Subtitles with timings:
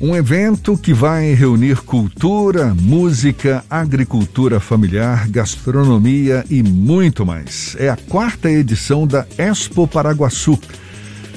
[0.00, 7.74] Um evento que vai reunir cultura, música, agricultura familiar, gastronomia e muito mais.
[7.80, 10.56] É a quarta edição da Expo Paraguaçu,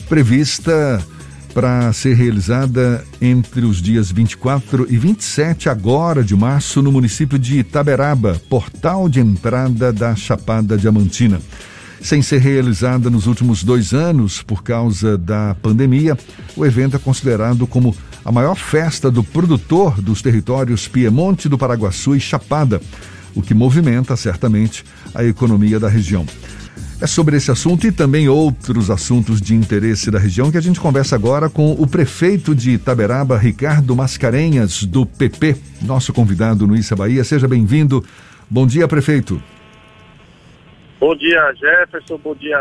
[0.07, 1.03] prevista
[1.55, 7.57] para ser realizada entre os dias 24 e 27 agora de março no município de
[7.57, 11.41] Itaberaba, portal de entrada da Chapada Diamantina.
[12.01, 16.17] Sem ser realizada nos últimos dois anos por causa da pandemia,
[16.55, 22.15] o evento é considerado como a maior festa do produtor dos territórios Piemonte do Paraguaçu
[22.15, 22.81] e Chapada,
[23.35, 24.83] o que movimenta certamente
[25.13, 26.25] a economia da região.
[26.99, 30.79] É sobre esse assunto e também outros assuntos de interesse da região que a gente
[30.79, 36.95] conversa agora com o prefeito de Itaberaba, Ricardo Mascarenhas, do PP, nosso convidado no Issa
[36.95, 37.23] Bahia.
[37.23, 38.03] Seja bem-vindo.
[38.49, 39.41] Bom dia, prefeito.
[41.01, 42.19] Bom dia, Jefferson.
[42.23, 42.59] Bom dia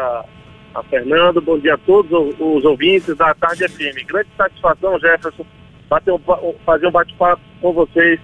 [0.74, 4.06] a Fernando, bom dia a todos os ouvintes da Tarde FM.
[4.08, 5.44] Grande satisfação, Jefferson,
[5.90, 6.18] bater um,
[6.64, 8.18] fazer um bate-papo com vocês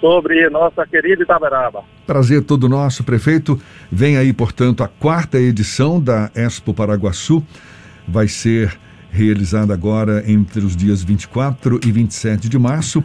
[0.00, 1.84] sobre nossa querida Itaberaba.
[2.04, 3.56] Prazer todo nosso, prefeito.
[3.92, 7.40] Vem aí, portanto, a quarta edição da Expo Paraguaçu.
[8.08, 8.76] Vai ser
[9.08, 13.04] realizada agora entre os dias 24 e 27 de março.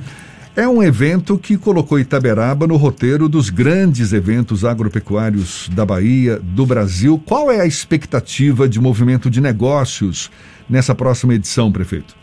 [0.55, 6.63] É um evento que colocou Itaberaba no roteiro dos grandes eventos agropecuários da Bahia, do
[6.63, 7.19] Brasil.
[7.25, 10.29] Qual é a expectativa de movimento de negócios
[10.69, 12.15] nessa próxima edição, prefeito?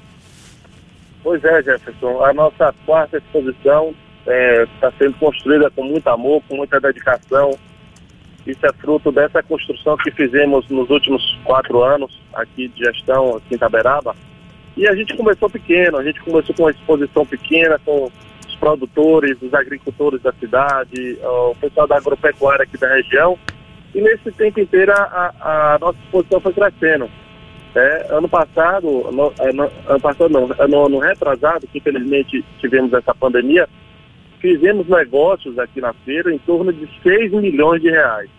[1.24, 2.22] Pois é, Jefferson.
[2.22, 7.58] A nossa quarta exposição está é, tá sendo construída com muito amor, com muita dedicação.
[8.46, 13.46] Isso é fruto dessa construção que fizemos nos últimos quatro anos aqui de gestão aqui
[13.50, 14.14] em Itaberaba
[14.80, 18.10] e a gente começou pequeno, a gente começou com uma exposição pequena, com
[18.48, 23.38] os produtores, os agricultores da cidade, o pessoal da agropecuária aqui da região.
[23.94, 25.34] E nesse tempo inteiro a,
[25.74, 27.10] a nossa exposição foi crescendo.
[27.74, 32.90] É, ano passado, no, é, no, ano passado não, no ano retrasado, que infelizmente tivemos
[32.94, 33.68] essa pandemia,
[34.40, 38.30] fizemos negócios aqui na feira em torno de 6 milhões de reais.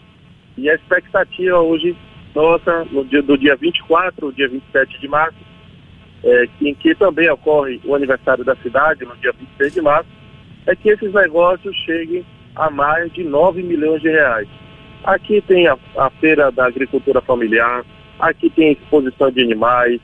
[0.57, 1.95] E a expectativa hoje,
[2.33, 5.50] nossa, no dia, do dia 24, dia 27 de março,
[6.23, 10.09] é, em que também ocorre o aniversário da cidade, no dia 26 de março,
[10.67, 14.47] é que esses negócios cheguem a mais de 9 milhões de reais.
[15.03, 17.83] Aqui tem a, a feira da agricultura familiar,
[18.19, 19.99] aqui tem exposição de animais,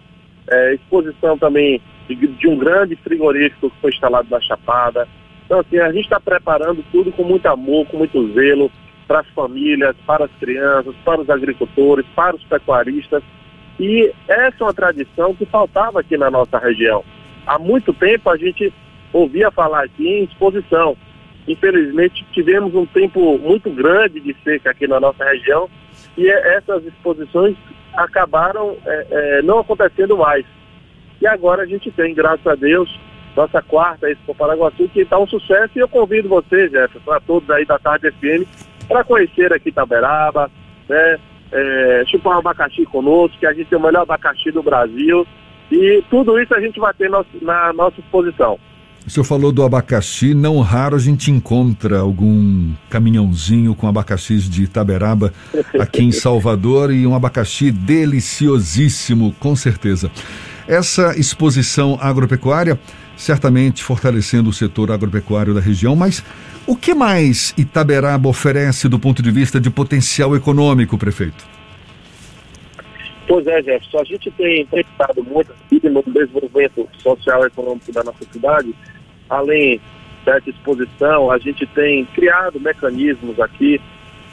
[0.50, 5.08] é, exposição também de, de, um grande frigorífico que foi instalado na Chapada.
[5.46, 8.72] Então, assim, a gente está preparando tudo com muito amor, com muito zelo,
[9.08, 13.24] para as famílias, para as crianças, para os agricultores, para os pecuaristas,
[13.80, 17.04] e essa é uma tradição que faltava aqui na nossa região.
[17.46, 18.74] Há muito tempo a gente
[19.14, 20.98] ouvia falar aqui em exposição.
[21.48, 25.70] Infelizmente tivemos um tempo muito grande de seca aqui na nossa região
[26.18, 27.56] e essas exposições
[27.94, 30.46] acabaram é, é, não acontecendo mais.
[31.22, 33.00] E agora a gente tem, graças a Deus,
[33.36, 37.50] nossa quarta Expo Paraguaçu, que está um sucesso e eu convido vocês, Jefferson, a todos
[37.50, 38.48] aí da Tarde FM,
[38.88, 40.50] para conhecer aqui Itaberaba,
[40.90, 41.20] né,
[41.52, 45.26] é, chupar um abacaxi conosco, que a gente tem o melhor abacaxi do Brasil.
[45.72, 47.10] E tudo isso a gente vai ter
[47.42, 48.58] na nossa exposição.
[49.06, 54.64] O senhor falou do abacaxi, não raro a gente encontra algum caminhãozinho com abacaxis de
[54.64, 55.32] Itaberaba
[55.80, 60.12] aqui em Salvador e um abacaxi deliciosíssimo, com certeza.
[60.68, 62.78] Essa exposição agropecuária,
[63.18, 66.24] certamente fortalecendo o setor agropecuário da região, mas
[66.66, 71.46] o que mais Itaberaba oferece do ponto de vista de potencial econômico, prefeito?
[73.28, 74.00] Pois é, Jefferson.
[74.00, 78.74] A gente tem pensado muito no desenvolvimento social e econômico da nossa cidade.
[79.30, 79.82] Além
[80.24, 83.82] dessa exposição, a gente tem criado mecanismos aqui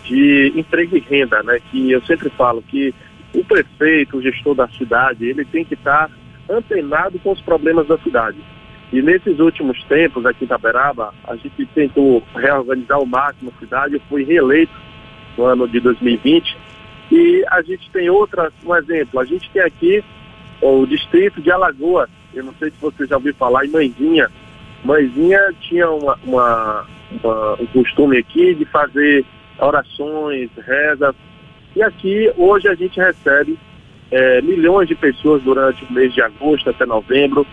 [0.05, 1.59] de emprego e renda, né?
[1.71, 2.95] Que eu sempre falo que
[3.35, 6.09] o prefeito, o gestor da cidade, ele tem que estar
[6.49, 8.39] antenado com os problemas da cidade.
[8.93, 13.95] E nesses últimos tempos, aqui em Itaberaba, a gente tentou reorganizar o máximo a cidade.
[13.95, 14.73] Eu fui reeleito
[15.37, 16.57] no ano de 2020.
[17.11, 20.03] E a gente tem outras, um exemplo, a gente tem aqui
[20.61, 22.09] o distrito de Alagoas.
[22.33, 24.31] Eu não sei se você já ouviu falar em Mãezinha.
[24.85, 26.87] Mãezinha tinha uma, uma,
[27.23, 29.25] uma, um costume aqui de fazer
[29.59, 31.15] orações, rezas.
[31.77, 33.59] E aqui, hoje, a gente recebe
[34.11, 37.47] é, milhões de pessoas durante o mês de agosto até novembro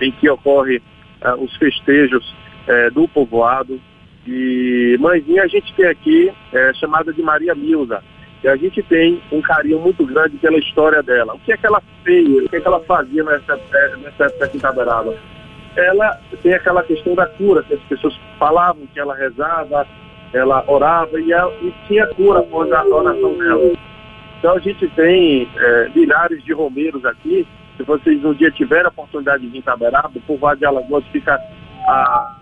[0.00, 0.78] em que ocorre
[1.22, 2.24] uh, os festejos
[2.68, 3.80] uh, do povoado.
[4.26, 8.02] E mãezinha a gente tem aqui é, chamada de Maria Milda.
[8.42, 11.34] E a gente tem um carinho muito grande pela história dela.
[11.34, 13.56] O que é que ela fez, o que é que ela fazia nessa,
[13.98, 15.14] nessa época aqui em Taberaba?
[15.76, 19.86] Ela tem aquela questão da cura, que as pessoas falavam que ela rezava,
[20.32, 23.72] ela orava e, ela, e tinha cura após a oração dela.
[24.38, 28.88] Então a gente tem é, milhares de romeiros aqui Se vocês um dia tiverem a
[28.88, 31.34] oportunidade de vir em Taberaba, por Vale de Alagoas fica
[31.86, 32.36] a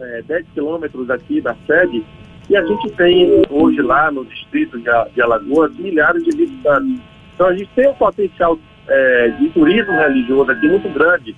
[0.00, 2.04] é, 10 quilômetros aqui da sede,
[2.48, 7.00] e a gente tem hoje lá no distrito de Alagoas milhares de visitantes.
[7.34, 11.36] Então a gente tem um potencial é, de turismo religioso aqui muito grande.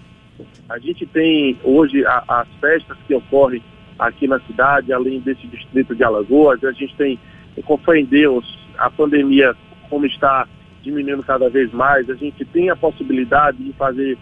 [0.68, 3.62] A gente tem hoje a, as festas que ocorrem
[3.98, 7.18] aqui na cidade, além desse distrito de Alagoas, a gente tem,
[7.64, 9.54] com fé em Deus, a pandemia
[9.88, 10.46] como está
[10.82, 14.18] diminuindo cada vez mais, a gente tem a possibilidade de fazer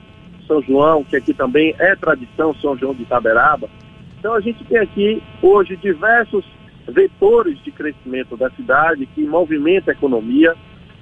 [0.47, 3.69] São João, que aqui também é tradição, São João de Itaberaba.
[4.19, 6.45] Então a gente tem aqui hoje diversos
[6.89, 10.55] vetores de crescimento da cidade que movimenta a economia,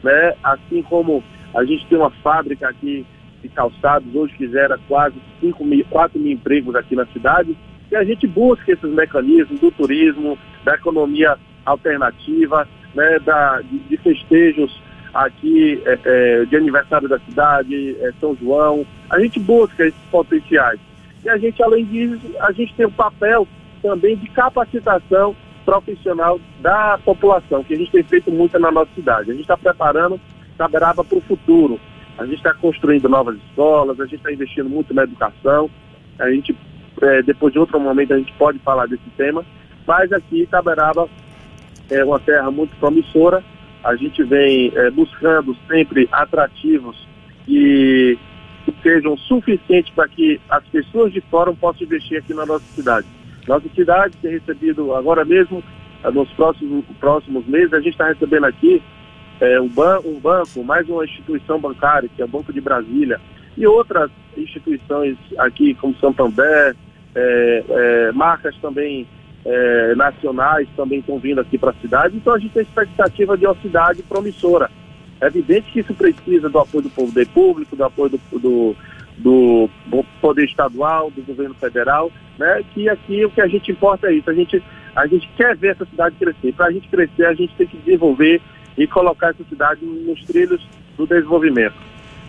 [0.02, 0.34] né?
[0.42, 1.22] assim como
[1.54, 3.06] a gente tem uma fábrica aqui
[3.42, 7.56] de calçados, hoje que gera quase 5 mil, 4 mil empregos aqui na cidade,
[7.90, 13.96] e a gente busca esses mecanismos do turismo, da economia alternativa, né, da, de, de
[13.98, 14.82] festejos
[15.24, 20.78] aqui é, é, de aniversário da cidade, é, São João, a gente busca esses potenciais.
[21.24, 23.46] E a gente, além disso, a gente tem um papel
[23.82, 25.34] também de capacitação
[25.64, 29.30] profissional da população, que a gente tem feito muito na nossa cidade.
[29.30, 30.20] A gente está preparando
[30.56, 31.80] Taberaba para o futuro.
[32.16, 35.68] A gente está construindo novas escolas, a gente está investindo muito na educação.
[36.18, 36.56] A gente,
[37.02, 39.44] é, depois de outro momento, a gente pode falar desse tema.
[39.86, 41.08] Mas aqui, Taberaba
[41.90, 43.44] é uma terra muito promissora.
[43.86, 47.06] A gente vem é, buscando sempre atrativos
[47.46, 48.18] e
[48.64, 53.06] que sejam suficientes para que as pessoas de fora possam investir aqui na nossa cidade.
[53.46, 55.62] Nossa cidade tem recebido agora mesmo,
[56.02, 58.82] eh, nos próximos, próximos meses, a gente está recebendo aqui
[59.40, 63.20] é, um, ban um banco, mais uma instituição bancária, que é o Banco de Brasília,
[63.56, 66.74] e outras instituições aqui, como Santander,
[67.14, 69.06] é, é, marcas também
[69.46, 73.46] é, nacionais também estão vindo aqui para a cidade, então a gente tem expectativa de
[73.46, 74.70] uma cidade promissora.
[75.20, 78.76] É evidente que isso precisa do apoio do poder público, do apoio do, do
[79.18, 79.68] do
[80.20, 82.62] poder estadual, do governo federal, né?
[82.74, 84.28] Que aqui o que a gente importa é isso.
[84.28, 84.62] A gente,
[84.94, 86.52] a gente quer ver essa cidade crescer.
[86.52, 88.40] Para a gente crescer, a gente tem que desenvolver
[88.76, 90.60] e colocar essa cidade nos trilhos
[90.96, 91.74] do desenvolvimento.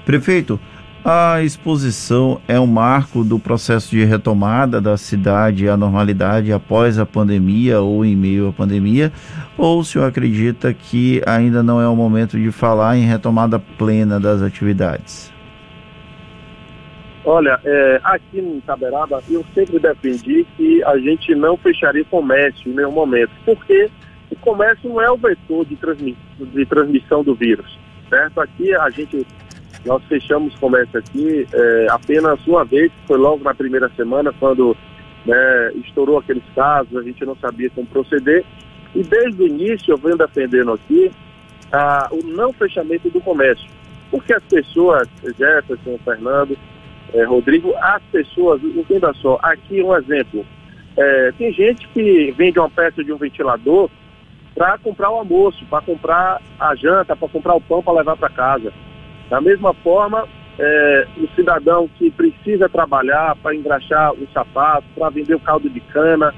[0.06, 0.60] Prefeito,
[1.04, 7.06] a exposição é um marco do processo de retomada da cidade à normalidade após a
[7.06, 9.12] pandemia ou em meio à pandemia?
[9.58, 14.20] Ou o senhor acredita que ainda não é o momento de falar em retomada plena
[14.20, 15.32] das atividades?
[17.30, 22.74] Olha, é, aqui em Taberaba eu sempre defendi que a gente não fecharia comércio em
[22.74, 23.90] nenhum momento, porque
[24.32, 27.78] o comércio não é o vetor de, transmi de transmissão do vírus,
[28.10, 28.40] certo?
[28.40, 29.28] Aqui a gente,
[29.85, 34.75] nós fechamos comércio aqui é, apenas uma vez, foi logo na primeira semana, quando
[35.25, 38.44] né, estourou aqueles casos, a gente não sabia como proceder,
[38.95, 41.12] e desde o início eu venho defendendo aqui
[42.12, 43.69] o não fechamento do comércio,
[44.09, 45.07] porque as pessoas,
[45.38, 46.57] Jefferson, Fernando,
[47.13, 50.45] é, Rodrigo, as pessoas, entenda só, aqui um exemplo.
[50.95, 53.89] É, tem gente que vende uma peça de um ventilador
[54.56, 58.29] para comprar o almoço, para comprar a janta, para comprar o pão para levar para
[58.29, 58.74] casa.
[59.29, 60.27] Da mesma forma,
[60.59, 65.79] é, o cidadão que precisa trabalhar para engraxar o sapato, para vender o caldo de
[65.79, 66.33] cana,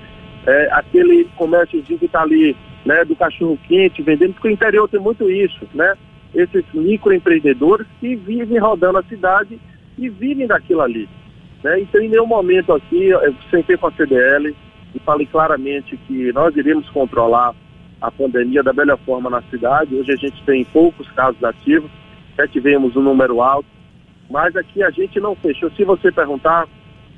[0.46, 2.56] é, aquele comérciozinho que está ali,
[2.86, 5.96] né, do cachorro quente, vendendo, porque o interior tem muito isso, né?
[6.34, 9.60] Esses microempreendedores que vivem rodando a cidade
[9.98, 11.10] e vivem daquilo ali.
[11.64, 11.82] Né?
[11.82, 14.56] Então, em nenhum momento aqui, eu sentei com a CDL
[14.94, 17.54] e falei claramente que nós iríamos controlar
[18.02, 19.96] a pandemia da melhor forma na cidade.
[19.96, 21.92] Hoje a gente tem poucos casos ativos,
[22.40, 23.68] já tivemos um número alto,
[24.30, 25.70] mas aqui a gente não fechou.
[25.72, 26.68] Se você perguntar,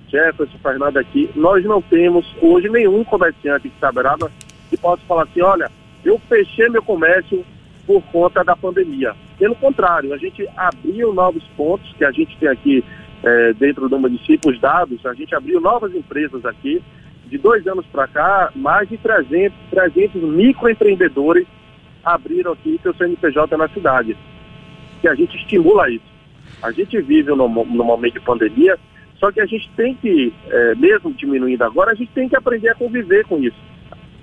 [0.10, 4.32] Jefferson, Fernando aqui, nós não temos hoje nenhum comerciante de Saberaba
[4.70, 5.70] que possa falar assim, olha,
[6.04, 7.46] eu fechei meu comércio
[7.86, 9.14] por conta da pandemia.
[9.38, 12.84] Pelo contrário, a gente abriu novos pontos que a gente tem aqui
[13.24, 16.82] é, dentro do município, os dados, a gente abriu novas empresas aqui.
[17.28, 21.48] De dois anos para cá, mais de 300, 300 microempreendedores
[22.04, 24.18] abriram aqui seu CNPJ na cidade.
[25.02, 26.06] Que a gente estimula isso.
[26.62, 28.78] A gente vive no momento de pandemia,
[29.20, 32.70] só que a gente tem que, é, mesmo diminuindo agora, a gente tem que aprender
[32.70, 33.58] a conviver com isso.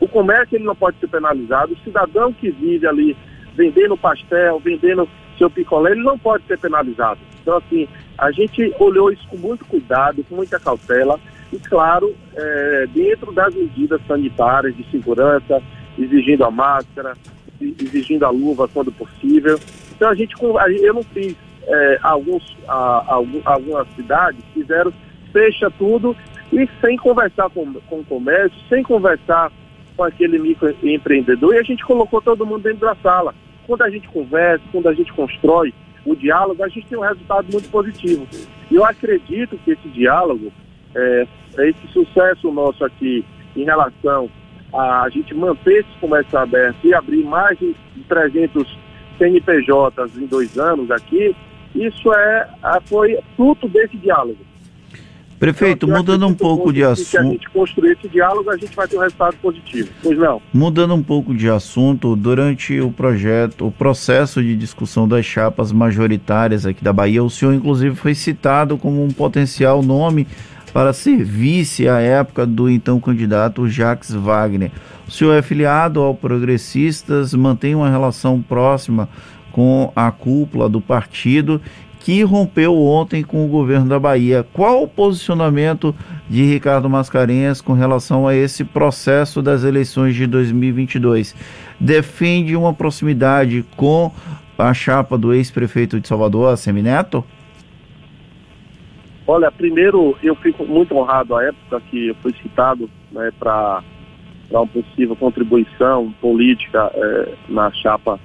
[0.00, 3.16] O comércio ele não pode ser penalizado, o cidadão que vive ali
[3.56, 7.20] vendendo pastel, vendendo seu picolé, ele não pode ser penalizado.
[7.42, 11.18] Então, assim, a gente olhou isso com muito cuidado, com muita cautela
[11.52, 15.62] e, claro, é, dentro das medidas sanitárias de segurança,
[15.98, 17.14] exigindo a máscara,
[17.60, 19.58] exigindo a luva quando possível.
[19.94, 21.36] Então, a gente, eu não fiz,
[21.66, 24.92] é, alguns, a, algumas cidades fizeram,
[25.32, 26.16] fecha tudo
[26.52, 29.52] e sem conversar com, com o comércio, sem conversar
[29.96, 33.34] com aquele microempreendedor, e a gente colocou todo mundo dentro da sala
[33.68, 35.74] quando a gente conversa, quando a gente constrói
[36.06, 38.26] o diálogo, a gente tem um resultado muito positivo.
[38.70, 40.50] E eu acredito que esse diálogo,
[40.94, 41.26] é,
[41.58, 43.22] esse sucesso nosso aqui
[43.54, 44.30] em relação
[44.72, 47.74] a, gente manter esse comércio aberto e abrir mais de
[48.08, 48.78] 300
[49.18, 51.34] CNPJs em dois anos aqui,
[51.74, 52.48] isso é,
[52.86, 54.48] foi fruto desse diálogo.
[55.38, 57.06] Prefeito, então, mudando um pouco de assunto.
[57.06, 59.88] Se a gente construir esse diálogo, a gente vai ter um resultado positivo.
[60.02, 60.42] Pois não.
[60.52, 66.66] Mudando um pouco de assunto, durante o projeto, o processo de discussão das chapas majoritárias
[66.66, 70.26] aqui da Bahia, o senhor inclusive foi citado como um potencial nome
[70.72, 74.70] para ser vice à época do então candidato Jacques Wagner.
[75.06, 79.08] O senhor é filiado ao Progressistas, mantém uma relação próxima
[79.50, 81.60] com a cúpula do partido
[82.00, 84.46] que rompeu ontem com o governo da Bahia.
[84.52, 85.94] Qual o posicionamento
[86.28, 91.34] de Ricardo Mascarenhas com relação a esse processo das eleições de 2022?
[91.78, 94.12] Defende uma proximidade com
[94.56, 97.24] a chapa do ex-prefeito de Salvador, Semineto?
[99.30, 103.82] Olha, primeiro eu fico muito honrado à época que eu fui citado né, para
[104.50, 108.18] uma possível contribuição política é, na chapa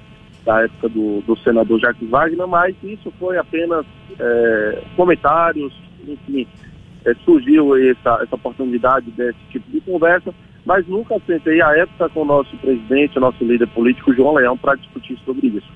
[0.46, 3.84] da época do, do senador Jacques Wagner, mas isso foi apenas
[4.18, 5.74] é, comentários,
[6.08, 6.46] enfim,
[7.04, 10.34] é, surgiu essa, essa oportunidade desse tipo de conversa,
[10.64, 14.76] mas nunca sentei a época com o nosso presidente, nosso líder político, João Leão, para
[14.76, 15.70] discutir sobre isso.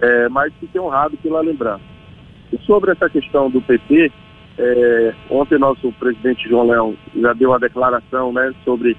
[0.00, 1.84] É, mas fiquei honrado pela lembrança.
[2.50, 4.10] E sobre essa questão do PT,
[4.58, 8.96] é, ontem nosso presidente João Leão já deu uma declaração né, sobre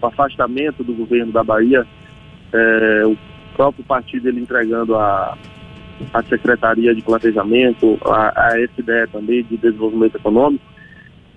[0.00, 1.86] o afastamento do governo da Bahia.
[2.52, 3.16] É, o
[3.54, 5.36] próprio partido ele entregando a,
[6.12, 10.64] a Secretaria de Planejamento, a, a SDE também de Desenvolvimento Econômico.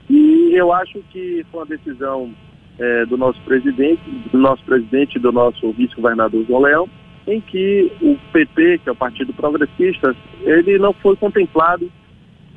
[0.10, 2.32] E eu acho que foi uma decisão
[2.78, 4.02] é, do nosso presidente,
[4.32, 6.90] do nosso presidente do nosso vice-governador João Leão,
[7.26, 11.90] em que o PP, que é o Partido Progressista, ele não foi contemplado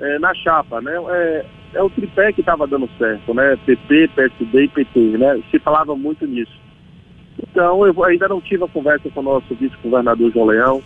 [0.01, 0.93] é, na chapa, né?
[1.09, 3.57] É, é o tripé que estava dando certo, né?
[3.65, 5.41] PP, PSD e PT, né?
[5.51, 6.53] Se falava muito nisso.
[7.43, 10.83] Então, eu ainda não tive a conversa com o nosso vice-governador João Leão.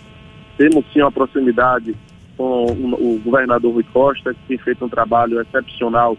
[0.56, 1.94] Temos sim uma proximidade
[2.36, 6.16] com o governador Rui Costa, que tem feito um trabalho excepcional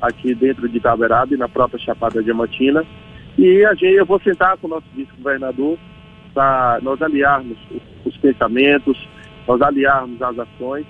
[0.00, 2.84] aqui dentro de Itaberaba e na própria Chapada Diamantina.
[3.38, 5.78] E a gente, eu vou sentar com o nosso vice-governador
[6.34, 7.56] para nós aliarmos
[8.04, 8.98] os pensamentos,
[9.46, 10.86] nós aliarmos as ações.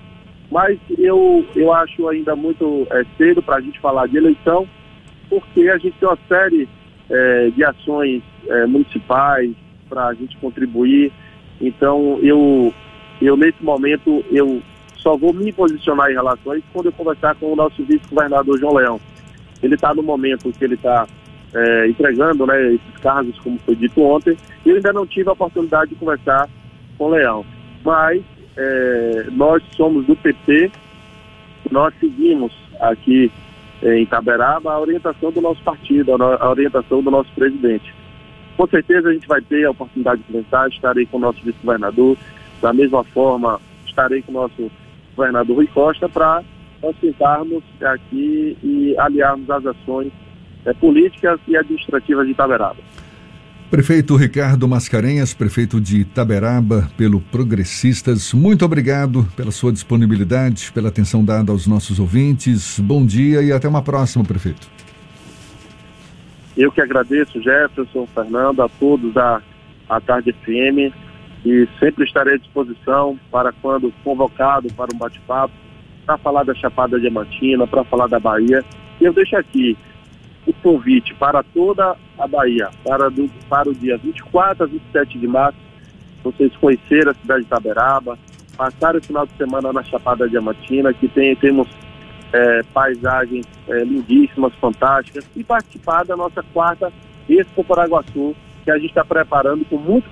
[0.53, 4.67] Mas eu, eu acho ainda muito é, cedo para a gente falar de eleição,
[5.27, 6.69] porque a gente tem uma série
[7.09, 9.51] é, de ações é, municipais
[9.89, 11.11] para a gente contribuir.
[11.59, 12.71] Então, eu,
[13.19, 14.61] eu nesse momento, eu
[14.97, 18.59] só vou me posicionar em relação a isso quando eu conversar com o nosso vice-governador
[18.59, 19.01] João Leão.
[19.63, 21.07] Ele está no momento que ele está
[21.51, 25.33] é, entregando né, esses cargos, como foi dito ontem, e eu ainda não tive a
[25.33, 26.47] oportunidade de conversar
[26.95, 27.43] com o Leão.
[27.83, 28.21] Mas
[28.57, 30.71] é, nós somos do PT,
[31.71, 33.31] nós seguimos aqui
[33.81, 37.93] em Itaberaba a orientação do nosso partido, a orientação do nosso presidente.
[38.55, 42.17] Com certeza a gente vai ter a oportunidade de conversar, estarei com o nosso vice-governador,
[42.61, 44.71] da mesma forma estarei com o nosso
[45.15, 46.43] governador Rui Costa para
[46.81, 50.11] nós sentarmos aqui e aliarmos as ações
[50.65, 52.77] é, políticas e administrativas de Itaberaba.
[53.69, 61.25] Prefeito Ricardo Mascarenhas, prefeito de Itaberaba, pelo Progressistas, muito obrigado pela sua disponibilidade, pela atenção
[61.25, 62.79] dada aos nossos ouvintes.
[62.79, 64.67] Bom dia e até uma próxima, prefeito.
[66.55, 69.41] Eu que agradeço, Jefferson, Fernando, a todos da
[69.89, 70.93] a Tarde FM
[71.45, 75.53] e sempre estarei à disposição para quando convocado para um bate-papo,
[76.05, 78.63] para falar da Chapada Diamantina, para falar da Bahia.
[79.01, 79.77] E eu deixo aqui
[80.45, 85.27] o convite para toda a Bahia, para, do, para o dia 24 a 27 de
[85.27, 85.57] março,
[86.23, 88.17] vocês conhecerem a cidade de Taberaba,
[88.55, 91.67] passar o final de semana na Chapada Diamantina, que tem, temos
[92.31, 96.91] é, paisagens é, lindíssimas, fantásticas, e participar da nossa quarta
[97.27, 100.09] Expo Paraguaçu, que a gente está preparando com muito,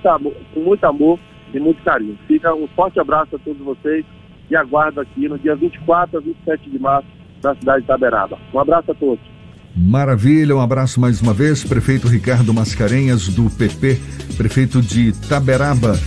[0.54, 1.18] com muito amor
[1.52, 2.18] e muito carinho.
[2.26, 4.04] Fica um forte abraço a todos vocês
[4.50, 7.08] e aguardo aqui no dia 24 a 27 de março
[7.42, 8.38] na cidade de Taberaba.
[8.52, 9.31] Um abraço a todos.
[9.74, 13.98] Maravilha, um abraço mais uma vez, prefeito Ricardo Mascarenhas, do PP,
[14.36, 15.98] prefeito de Taberaba.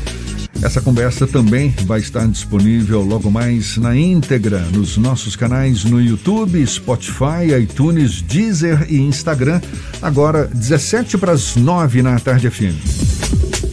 [0.61, 6.65] Essa conversa também vai estar disponível logo mais na íntegra nos nossos canais no YouTube,
[6.65, 9.59] Spotify, iTunes, Deezer e Instagram.
[10.01, 13.64] Agora, 17 para as 9 na tarde FM.